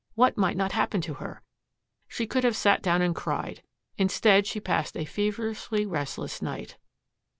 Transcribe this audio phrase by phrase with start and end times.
[0.15, 1.43] What might not happen to her!
[2.07, 3.61] She could have sat down and cried.
[3.99, 6.75] Instead she passed a feverishly restless night.